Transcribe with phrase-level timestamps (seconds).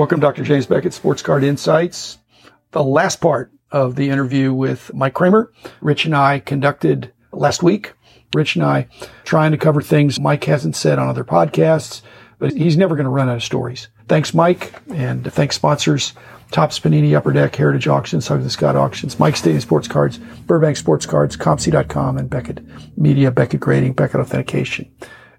[0.00, 0.44] Welcome, Dr.
[0.44, 2.16] James Beckett, Sports Card Insights.
[2.70, 7.92] The last part of the interview with Mike Cramer, Rich and I conducted last week.
[8.34, 8.88] Rich and I
[9.24, 12.00] trying to cover things Mike hasn't said on other podcasts,
[12.38, 13.88] but he's never going to run out of stories.
[14.08, 16.14] Thanks, Mike, and thanks sponsors.
[16.50, 20.78] Topps Panini, Upper Deck, Heritage Auctions, Huggins and Scott Auctions, Mike Stadium Sports Cards, Burbank
[20.78, 22.64] Sports Cards, COMC.com, and Beckett
[22.96, 24.90] Media, Beckett Grading, Beckett Authentication.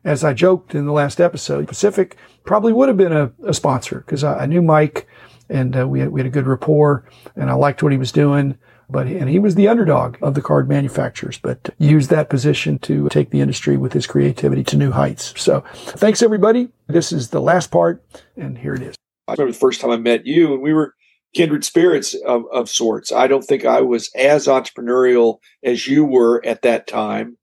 [0.03, 4.03] As I joked in the last episode, Pacific probably would have been a, a sponsor
[4.05, 5.07] because I, I, knew Mike
[5.47, 7.05] and uh, we, had, we had a good rapport
[7.35, 8.57] and I liked what he was doing.
[8.89, 13.07] But, and he was the underdog of the card manufacturers, but used that position to
[13.07, 15.33] take the industry with his creativity to new heights.
[15.37, 16.67] So thanks everybody.
[16.87, 18.03] This is the last part
[18.35, 18.95] and here it is.
[19.27, 20.95] I remember the first time I met you and we were
[21.33, 23.11] kindred spirits of, of sorts.
[23.11, 27.37] I don't think I was as entrepreneurial as you were at that time.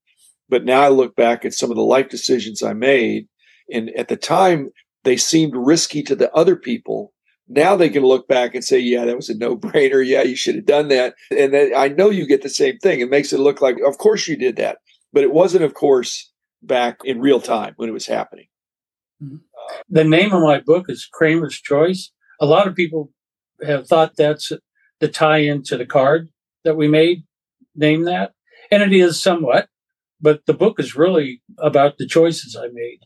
[0.48, 3.28] But now I look back at some of the life decisions I made.
[3.72, 4.70] And at the time,
[5.04, 7.12] they seemed risky to the other people.
[7.48, 10.06] Now they can look back and say, yeah, that was a no brainer.
[10.06, 11.14] Yeah, you should have done that.
[11.30, 13.00] And then I know you get the same thing.
[13.00, 14.78] It makes it look like, of course you did that.
[15.12, 16.30] But it wasn't, of course,
[16.62, 18.48] back in real time when it was happening.
[19.22, 19.36] Mm-hmm.
[19.88, 22.10] The name of my book is Cramer's Choice.
[22.40, 23.10] A lot of people
[23.66, 24.52] have thought that's
[25.00, 26.28] the tie in to the card
[26.64, 27.24] that we made,
[27.74, 28.32] name that.
[28.70, 29.68] And it is somewhat,
[30.20, 33.00] but the book is really about the choices I made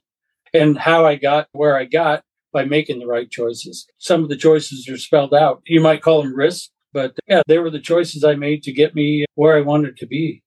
[0.55, 3.87] and how I got where I got by making the right choices.
[3.99, 5.63] Some of the choices are spelled out.
[5.67, 8.95] You might call them risks, but yeah, they were the choices I made to get
[8.95, 10.43] me where I wanted to be.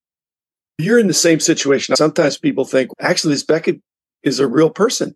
[0.77, 1.95] You're in the same situation.
[1.95, 3.81] Sometimes people think, actually, this Beckett
[4.23, 5.16] is a real person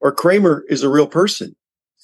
[0.00, 1.54] or Cramer is a real person.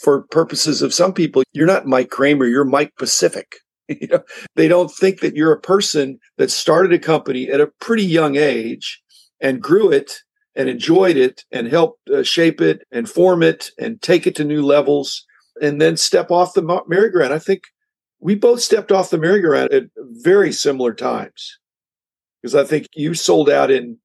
[0.01, 3.59] For purposes of some people, you're not Mike Cramer, you're Mike Pacific.
[4.01, 4.25] You know,
[4.57, 8.37] they don't think that you're a person that started a company at a pretty young
[8.37, 9.03] age
[9.41, 10.21] and grew it
[10.57, 14.45] and enjoyed it and helped uh, shape it and form it and take it to
[14.45, 15.27] new levels
[15.61, 17.35] and then step off the merry-go-round.
[17.35, 17.65] I think
[18.21, 21.59] we both stepped off the merry-go-round at very similar times
[22.41, 23.99] because I think you sold out in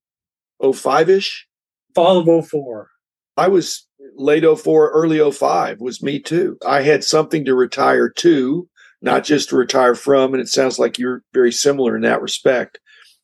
[0.62, 1.48] 05 ish.
[1.96, 2.90] Fall of 04.
[3.38, 6.58] I was late 04, early 05 was me too.
[6.66, 8.68] I had something to retire to,
[9.02, 10.34] not just to retire from.
[10.34, 12.80] And it sounds like you're very similar in that respect.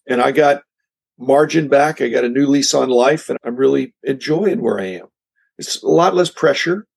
[0.08, 0.64] And I got
[1.18, 2.02] margin back.
[2.02, 5.08] I got a new lease on life and I'm really enjoying where I am.
[5.58, 6.88] It's a lot less pressure.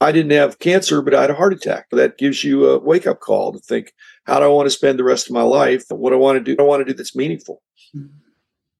[0.00, 1.86] I didn't have cancer, but I had a heart attack.
[1.90, 3.92] That gives you a wake up call to think,
[4.24, 5.84] how do I want to spend the rest of my life?
[5.90, 7.62] What do I want to do, I want to do that's meaningful.
[7.94, 8.10] And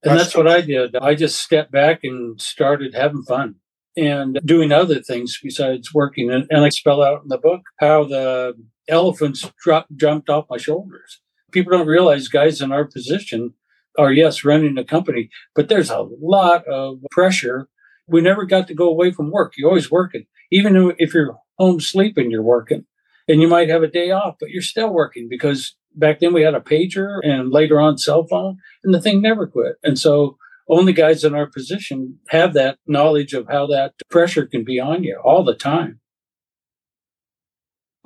[0.03, 0.95] that's what I did.
[0.97, 3.57] I just stepped back and started having fun
[3.97, 6.31] and doing other things besides working.
[6.31, 8.55] And, and I spell out in the book how the
[8.89, 11.21] elephants dropped, jumped off my shoulders.
[11.53, 13.55] People don't realize guys in our position
[13.99, 17.69] are, yes, running a company, but there's a lot of pressure.
[18.07, 19.55] We never got to go away from work.
[19.57, 20.27] You're always working.
[20.51, 22.85] Even if you're home sleeping, you're working.
[23.27, 26.43] And you might have a day off, but you're still working because back then we
[26.43, 29.77] had a pager and later on cell phone and the thing never quit.
[29.83, 30.39] And so
[30.69, 35.03] only guys in our position have that knowledge of how that pressure can be on
[35.03, 36.01] you all the time.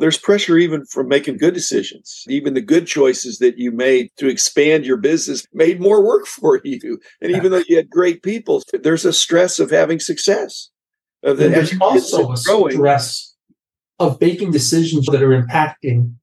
[0.02, 2.24] There's pressure even from making good decisions.
[2.28, 6.60] Even the good choices that you made to expand your business made more work for
[6.64, 6.98] you.
[7.20, 10.70] And even though you had great people, there's a stress of having success.
[11.22, 12.72] Of the, there's also a growing.
[12.72, 13.36] stress
[14.00, 16.16] of making decisions that are impacting.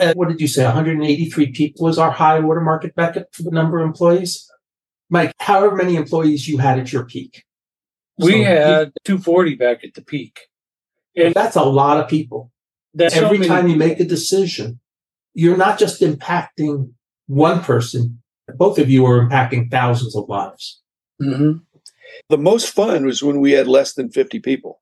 [0.00, 0.64] Uh, what did you say?
[0.64, 4.50] 183 people is our high watermark at Beckett for the number of employees.
[5.10, 7.44] Mike, however many employees you had at your peak.
[8.16, 10.48] We so had 240 back at the peak.
[11.14, 12.50] And that's a lot of people.
[12.98, 14.80] Every so time you make a decision,
[15.34, 16.92] you're not just impacting
[17.26, 18.22] one person.
[18.56, 20.80] Both of you are impacting thousands of lives.
[21.20, 21.58] Mm-hmm.
[22.28, 24.80] The most fun was when we had less than 50 people.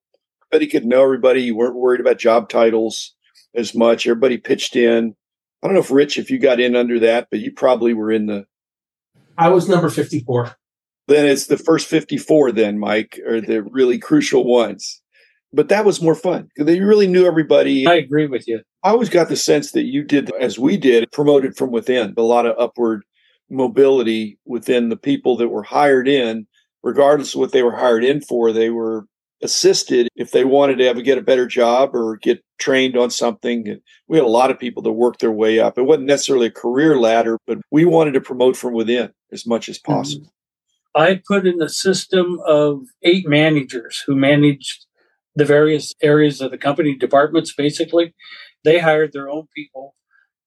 [0.53, 1.43] Everybody could know everybody.
[1.43, 3.15] You weren't worried about job titles
[3.55, 4.07] as much.
[4.07, 5.15] Everybody pitched in.
[5.63, 8.11] I don't know if Rich, if you got in under that, but you probably were
[8.11, 8.47] in the
[9.41, 10.55] I was number 54.
[11.09, 15.00] Then it's the first 54, then, Mike, are the really crucial ones.
[15.53, 17.87] But that was more fun because they really knew everybody.
[17.87, 18.61] I agree with you.
[18.85, 22.23] I always got the sense that you did, as we did, promoted from within, a
[22.23, 23.03] lot of upward
[23.51, 26.47] mobility within the people that were hired in,
[26.83, 28.53] regardless of what they were hired in for.
[28.53, 29.07] They were
[29.43, 33.67] assisted if they wanted to have get a better job or get trained on something.
[33.69, 35.79] And we had a lot of people that worked their way up.
[35.79, 39.69] It wasn't necessarily a career ladder, but we wanted to promote from within as much
[39.69, 39.93] as mm-hmm.
[39.93, 40.33] possible.
[40.95, 44.87] I put in a system of eight managers who managed
[45.41, 48.15] the various areas of the company, departments basically.
[48.63, 49.95] They hired their own people.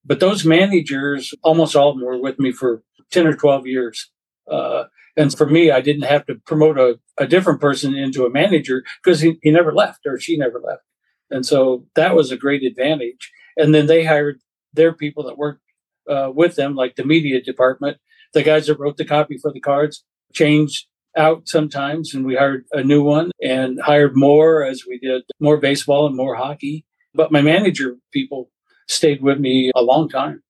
[0.06, 4.12] But those managers, almost all of them were with me for 10 or 12 years.
[4.50, 4.84] Uh,
[5.18, 8.84] and for me, I didn't have to promote a, a different person into a manager
[9.04, 10.84] because he, he never left or she never left.
[11.32, 13.32] And so that was a great advantage.
[13.58, 14.42] And then they hired
[14.74, 15.64] their people that worked
[16.08, 17.98] uh, with them, like the media department,
[18.36, 20.04] the guys that wrote the copy for the cards,
[20.34, 20.86] changed
[21.18, 25.58] out sometimes, and we hired a new one and hired more as we did more
[25.58, 26.86] baseball and more hockey.
[27.14, 28.50] But my manager people
[28.88, 30.44] stayed with me a long time.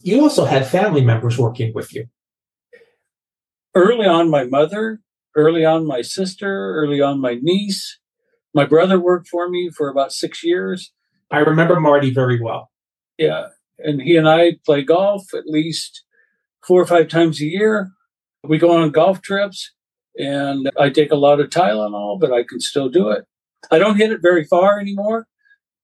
[0.00, 2.06] You also had family members working with you.
[3.74, 5.00] Early on, my mother,
[5.36, 7.98] early on, my sister, early on, my niece.
[8.54, 10.92] My brother worked for me for about six years.
[11.30, 12.70] I remember Marty very well.
[13.16, 13.48] Yeah.
[13.78, 16.04] And he and I play golf at least
[16.66, 17.90] four or five times a year.
[18.44, 19.72] We go on golf trips
[20.18, 23.24] and I take a lot of Tylenol, but I can still do it.
[23.70, 25.26] I don't hit it very far anymore,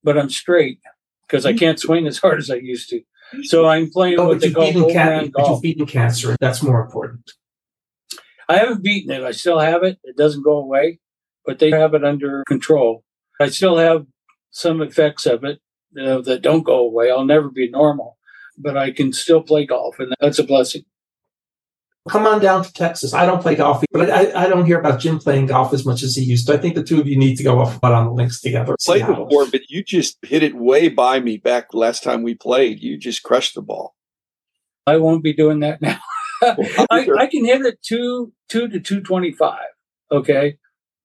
[0.03, 0.81] but I'm straight
[1.27, 3.03] because I can't swing as hard as I used to.
[3.43, 5.51] So I'm playing oh, they call old man golf.
[5.51, 6.37] You've beaten cancer.
[6.41, 7.31] That's more important.
[8.49, 9.23] I haven't beaten it.
[9.23, 9.99] I still have it.
[10.03, 10.99] It doesn't go away,
[11.45, 13.05] but they have it under control.
[13.39, 14.07] I still have
[14.51, 15.61] some effects of it
[15.93, 17.11] you know, that don't go away.
[17.11, 18.19] I'll never be normal,
[18.57, 20.85] but I can still play golf, and that's a blessing.
[22.09, 23.13] Come on down to Texas.
[23.13, 26.03] I don't play golf, but I, I don't hear about Jim playing golf as much
[26.03, 26.55] as he used to.
[26.55, 28.77] I think the two of you need to go off on the links together.
[28.85, 32.81] Played before, but you just hit it way by me back last time we played.
[32.81, 33.95] You just crushed the ball.
[34.87, 35.99] I won't be doing that now.
[36.43, 39.67] I, I, can hit it two two to two twenty five.
[40.11, 40.57] Okay,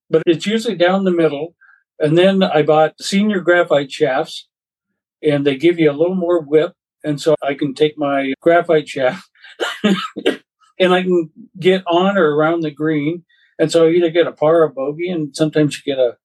[0.09, 1.55] but it's usually down the middle.
[1.99, 4.47] And then I bought senior graphite shafts,
[5.21, 6.73] and they give you a little more whip,
[7.03, 9.29] and so I can take my graphite shaft
[10.83, 13.23] and I can get on or around the green.
[13.59, 16.17] And so I either get a par or a bogey, and sometimes you get a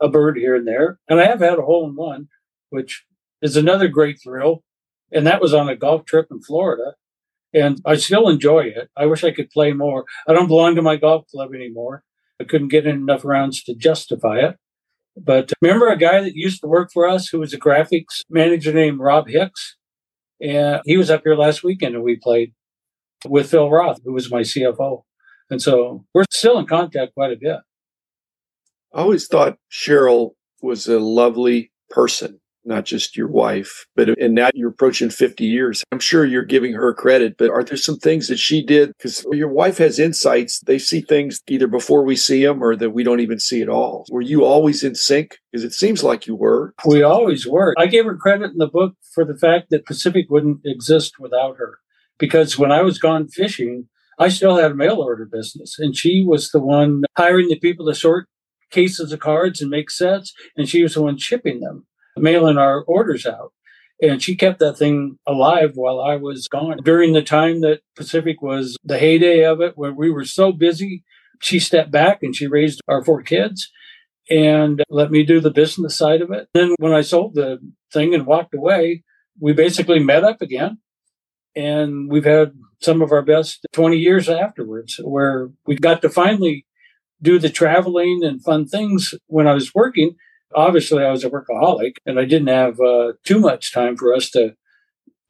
[0.00, 0.98] a bird here and there.
[1.08, 2.28] And I have had a hole in one,
[2.70, 3.04] which
[3.40, 4.62] is another great thrill.
[5.12, 6.94] And that was on a golf trip in Florida
[7.54, 8.90] and I still enjoy it.
[8.96, 10.04] I wish I could play more.
[10.26, 12.02] I don't belong to my golf club anymore.
[12.40, 14.56] I couldn't get in enough rounds to justify it.
[15.16, 18.72] But remember a guy that used to work for us who was a graphics manager
[18.72, 19.76] named Rob Hicks?
[20.42, 22.52] And he was up here last weekend and we played
[23.26, 25.02] with Phil Roth, who was my CFO.
[25.50, 27.58] And so we're still in contact quite a bit.
[28.92, 30.32] I always thought Cheryl
[30.62, 35.84] was a lovely person not just your wife, but and now you're approaching 50 years.
[35.92, 38.92] I'm sure you're giving her credit, but are there some things that she did?
[38.96, 40.60] Because your wife has insights.
[40.60, 43.68] They see things either before we see them or that we don't even see at
[43.68, 44.06] all.
[44.10, 45.38] Were you always in sync?
[45.52, 46.74] Because it seems like you were.
[46.86, 47.74] We always were.
[47.78, 51.56] I gave her credit in the book for the fact that Pacific wouldn't exist without
[51.58, 51.78] her.
[52.18, 53.88] Because when I was gone fishing,
[54.18, 57.86] I still had a mail order business, and she was the one hiring the people
[57.86, 58.28] to sort
[58.70, 62.82] cases of cards and make sets, and she was the one shipping them mailing our
[62.82, 63.52] orders out.
[64.02, 66.78] And she kept that thing alive while I was gone.
[66.84, 71.04] During the time that Pacific was the heyday of it, where we were so busy,
[71.40, 73.70] she stepped back and she raised our four kids
[74.30, 76.48] and let me do the business side of it.
[76.54, 77.58] Then when I sold the
[77.92, 79.04] thing and walked away,
[79.38, 80.78] we basically met up again.
[81.56, 86.66] And we've had some of our best 20 years afterwards where we got to finally
[87.22, 90.16] do the traveling and fun things when I was working
[90.54, 94.30] obviously I was a workaholic and I didn't have uh, too much time for us
[94.30, 94.54] to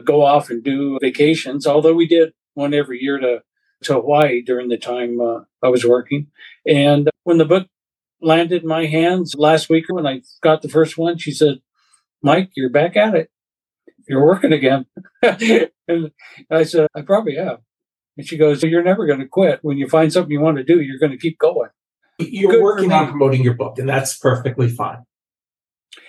[0.05, 3.43] go off and do vacations, although we did one every year to,
[3.85, 6.29] to Hawaii during the time uh, I was working.
[6.67, 7.69] And when the book
[8.21, 11.61] landed in my hands last week, when I got the first one, she said,
[12.23, 13.31] Mike, you're back at it.
[14.09, 14.87] You're working again.
[15.23, 15.71] and
[16.51, 17.61] I said, I probably have.
[18.17, 19.61] And she goes, You're never going to quit.
[19.63, 21.71] When you find something you want to do, you're going to keep going.
[22.19, 25.05] You're Good working on promoting your book, and that's perfectly fine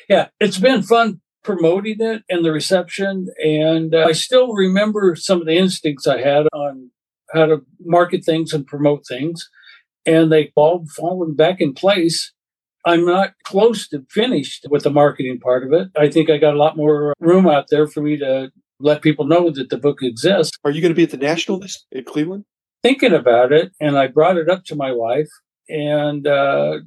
[0.09, 3.27] yeah, it's been fun promoting it and the reception.
[3.43, 6.91] And uh, I still remember some of the instincts I had on
[7.33, 9.49] how to market things and promote things.
[10.05, 12.31] And they've all fallen back in place.
[12.85, 15.89] I'm not close to finished with the marketing part of it.
[15.97, 19.25] I think I got a lot more room out there for me to let people
[19.25, 20.57] know that the book exists.
[20.63, 22.45] Are you going to be at the National this in Cleveland?
[22.83, 25.29] Thinking about it, and I brought it up to my wife,
[25.67, 26.79] and uh,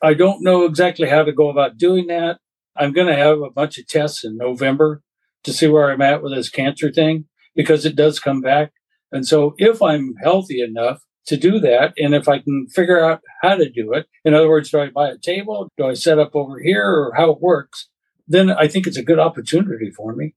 [0.00, 2.38] I don't know exactly how to go about doing that.
[2.76, 5.02] I'm going to have a bunch of tests in November
[5.44, 7.24] to see where I'm at with this cancer thing
[7.56, 8.72] because it does come back.
[9.10, 13.20] And so if I'm healthy enough to do that, and if I can figure out
[13.42, 15.70] how to do it, in other words, do I buy a table?
[15.76, 17.88] Do I set up over here or how it works?
[18.28, 20.34] Then I think it's a good opportunity for me.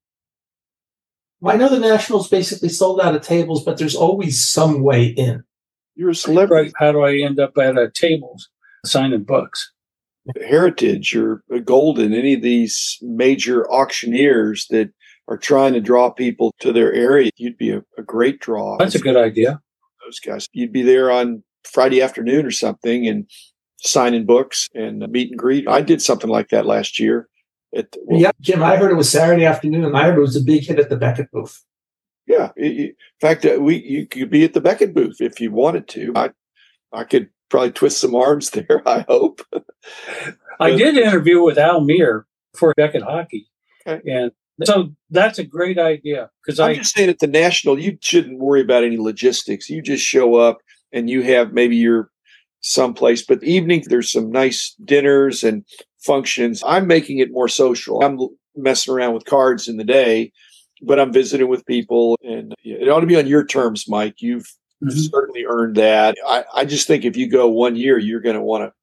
[1.41, 5.05] Well, I know the Nationals basically sold out of tables, but there's always some way
[5.05, 5.43] in.
[5.96, 6.69] You're a celebrity.
[6.69, 6.74] Right.
[6.77, 8.50] How do I end up at a tables
[8.86, 9.72] signing books?
[10.41, 14.91] Heritage or Goldin, any of these major auctioneers that
[15.27, 18.77] are trying to draw people to their area, you'd be a, a great draw.
[18.77, 19.62] That's a good idea.
[20.10, 20.50] Those guys.
[20.54, 23.30] You'd be there on Friday afternoon or something and
[23.78, 25.68] signing books and meet and greet.
[25.68, 27.30] I did something like that last year.
[27.75, 30.36] At, well, yeah, Jim, I heard it was Saturday afternoon, and I heard it was
[30.36, 31.63] a big hit at the Beckett booth.
[32.25, 35.88] Yeah, in fact, uh, we you could be at the Beckett booth if you wanted
[35.89, 36.12] to.
[36.16, 36.32] I
[36.92, 38.82] I could probably twist some arms there.
[38.88, 39.42] I hope.
[40.60, 42.25] I did interview with Al Meer
[42.56, 43.48] for Beckett Hockey,
[43.86, 44.01] okay.
[44.12, 44.32] and
[44.63, 48.62] so that's a great idea because I'm just saying at the national, you shouldn't worry
[48.62, 49.70] about any logistics.
[49.70, 50.60] You just show up
[50.92, 52.10] and you have maybe your
[52.62, 53.25] someplace.
[53.25, 55.63] But the evening, there's some nice dinners and
[56.00, 56.63] functions.
[56.66, 58.01] I'm making it more social.
[58.01, 58.20] I'm
[58.56, 60.32] messing around with cards in the day,
[60.82, 64.16] but I'm visiting with people, and it ought to be on your terms, Mike.
[64.20, 64.48] You've
[64.84, 64.89] mm-hmm.
[64.89, 66.16] certainly earned that.
[66.28, 68.74] I, I just think if you go one year, you're going to want to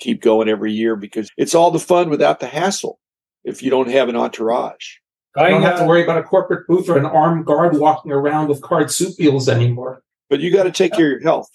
[0.00, 2.98] keep going every year because it's all the fun without the hassle
[3.44, 4.96] if you don't have an entourage.
[5.36, 8.48] I don't have to worry about a corporate booth or an armed guard walking around
[8.48, 10.02] with card soup deals anymore.
[10.30, 11.50] But you got to take care of your health.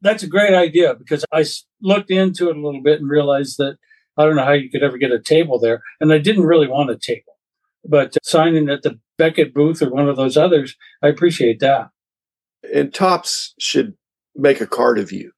[0.00, 1.44] That's a great idea because I
[1.82, 3.76] looked into it a little bit and realized that
[4.16, 5.82] I don't know how you could ever get a table there.
[6.00, 7.34] And I didn't really want a table.
[7.84, 11.90] But uh, signing at the Beckett booth or one of those others, I appreciate that.
[12.72, 13.94] And Topps should
[14.34, 15.32] make a card of you.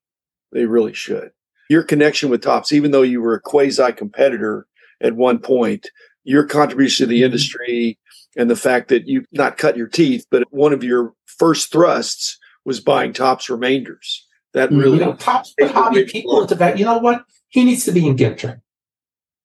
[0.53, 1.31] They really should.
[1.69, 4.67] Your connection with Topps, even though you were a quasi competitor
[5.01, 5.91] at one point,
[6.27, 7.27] your contribution to the mm-hmm.
[7.27, 7.99] industry
[8.37, 12.39] and the fact that you not cut your teeth, but one of your first thrusts
[12.65, 14.27] was buying Topps remainders.
[14.53, 14.79] That mm-hmm.
[14.79, 16.79] really you know, Topps put hobby people into that.
[16.79, 17.25] You know what?
[17.49, 18.61] He needs to be in Ginter,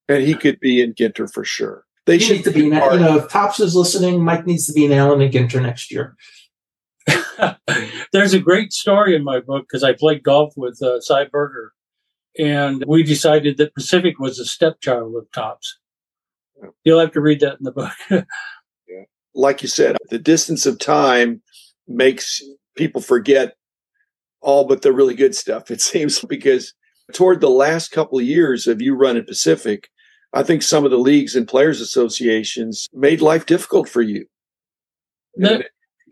[0.09, 1.85] and he could be in Ginter for sure.
[2.05, 2.67] They he should to be.
[2.67, 5.61] In, you know, if Topps is listening, Mike needs to be in Allen and Ginter
[5.61, 6.15] next year.
[8.11, 11.73] There's a great story in my book because I played golf with uh, Sy Berger,
[12.39, 15.77] and we decided that Pacific was a stepchild of Topps.
[16.83, 17.91] You'll have to read that in the book.
[18.09, 19.03] yeah.
[19.33, 21.41] Like you said, the distance of time
[21.87, 22.41] makes
[22.75, 23.55] people forget
[24.41, 26.73] all but the really good stuff, it seems, because
[27.13, 29.89] toward the last couple of years of you running Pacific,
[30.33, 34.25] I think some of the leagues and players associations made life difficult for you.
[35.35, 35.65] The,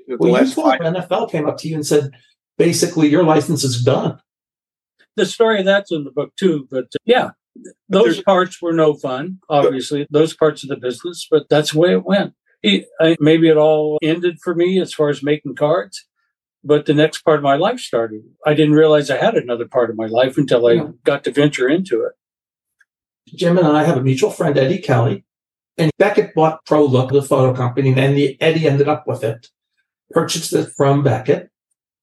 [0.08, 2.12] well, you five, NFL came up to you and said,
[2.58, 4.20] basically, your license is done.
[5.16, 7.32] The story of that's in the book too, but uh, yeah,
[7.88, 11.92] those parts were no fun, obviously, those parts of the business, but that's the way
[11.92, 12.34] it went.
[12.62, 16.06] It, I, maybe it all ended for me as far as making cards,
[16.64, 18.22] but the next part of my life started.
[18.46, 20.88] I didn't realize I had another part of my life until I yeah.
[21.04, 22.14] got to venture into it.
[23.36, 25.24] Jim and I have a mutual friend, Eddie Kelly,
[25.78, 29.48] and Beckett bought ProLook, the photo company, and then the, Eddie ended up with it,
[30.12, 31.50] purchased it from Beckett,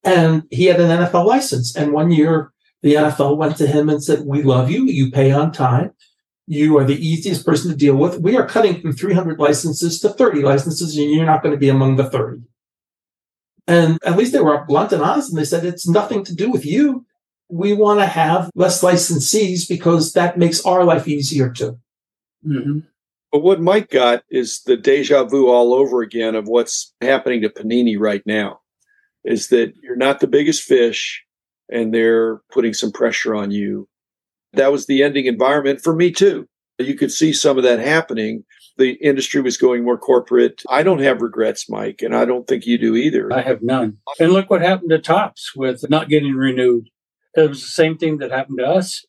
[0.05, 1.77] and he had an NFL license.
[1.77, 2.53] And one year,
[2.83, 4.85] the NFL went to him and said, We love you.
[4.85, 5.93] You pay on time.
[6.47, 8.21] You are the easiest person to deal with.
[8.21, 11.69] We are cutting from 300 licenses to 30 licenses, and you're not going to be
[11.69, 12.43] among the 30.
[13.67, 16.51] And at least they were blunt and honest, and they said, It's nothing to do
[16.51, 17.05] with you.
[17.49, 21.79] We want to have less licensees because that makes our life easier too.
[22.47, 22.81] Mm-hmm.
[23.33, 27.49] But what Mike got is the deja vu all over again of what's happening to
[27.49, 28.61] Panini right now.
[29.25, 31.26] Is that you're not the biggest fish
[31.71, 33.89] and they're putting some pressure on you.
[34.53, 36.49] That was the ending environment for me too.
[36.79, 38.45] You could see some of that happening.
[38.77, 40.63] The industry was going more corporate.
[40.69, 43.33] I don't have regrets, Mike, and I don't think you do either.
[43.33, 43.99] I have none.
[44.21, 46.89] And look what happened to Topps with not getting renewed.
[47.35, 49.05] It was the same thing that happened to us.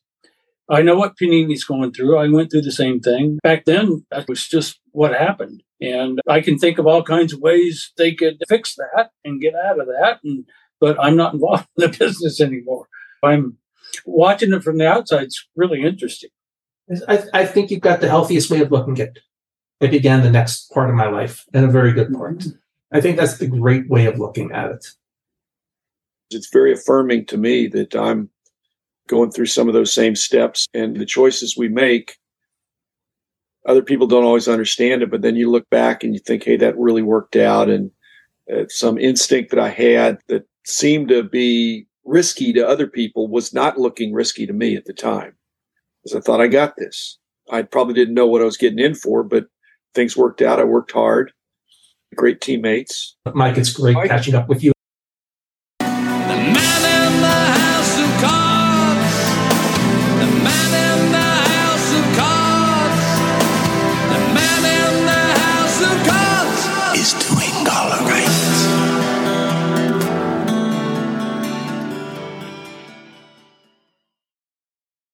[0.70, 2.18] I know what Panini's going through.
[2.18, 3.38] I went through the same thing.
[3.42, 5.62] Back then, that was just what happened.
[5.80, 9.54] And I can think of all kinds of ways they could fix that and get
[9.54, 10.18] out of that.
[10.24, 10.44] And
[10.80, 12.88] but I'm not involved in the business anymore.
[13.22, 13.56] I'm
[14.04, 15.24] watching it from the outside.
[15.24, 16.30] It's really interesting.
[17.06, 19.18] I, I think you've got the healthiest way of looking at it.
[19.80, 22.38] I began the next part of my life and a very good part.
[22.38, 22.56] Mm-hmm.
[22.90, 24.86] I think that's the great way of looking at it.
[26.30, 28.30] It's very affirming to me that I'm
[29.08, 32.16] going through some of those same steps and the choices we make.
[33.66, 36.56] Other people don't always understand it, but then you look back and you think, hey,
[36.56, 37.68] that really worked out.
[37.68, 37.90] And
[38.52, 43.52] uh, some instinct that I had that seemed to be risky to other people was
[43.52, 45.34] not looking risky to me at the time.
[46.02, 47.18] Because I thought I got this.
[47.50, 49.46] I probably didn't know what I was getting in for, but
[49.94, 50.60] things worked out.
[50.60, 51.32] I worked hard.
[52.14, 53.16] Great teammates.
[53.34, 54.08] Mike, it's great Mike.
[54.08, 54.72] catching up with you.